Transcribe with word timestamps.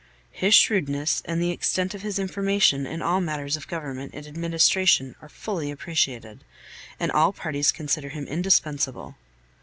His 0.31 0.55
shrewdness 0.55 1.21
and 1.25 1.39
the 1.39 1.51
extent 1.51 1.93
of 1.93 2.01
his 2.01 2.17
information 2.17 2.87
in 2.87 3.03
all 3.03 3.21
matters 3.21 3.55
of 3.55 3.67
government 3.67 4.15
and 4.15 4.25
administration 4.25 5.13
are 5.21 5.29
fully 5.29 5.69
appreciated, 5.69 6.43
and 6.99 7.11
all 7.11 7.31
parties 7.31 7.71
consider 7.71 8.09
him 8.09 8.25
indispensable. 8.25 9.13